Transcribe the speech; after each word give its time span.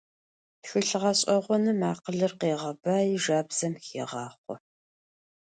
Тхылъ 0.61 0.97
гъэшӏэгъоным 1.01 1.79
акъылыр 1.91 2.33
къегъэбаи, 2.39 3.11
жабзэм 3.23 3.73
хегъахъо. 3.85 4.55